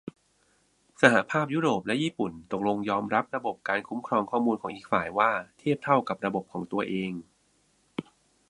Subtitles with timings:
[1.01, 7.11] สหภาพยุโรปและญี่ปุ่นตกลงยอมรับระบบการคุ้มครองข้อมูลของอีกฝ่ายว่า 'เทียบเท่า' กับระบบของตัวเอง